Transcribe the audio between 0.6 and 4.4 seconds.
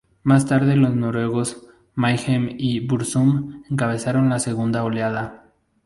los noruegos Mayhem y Burzum encabezaron la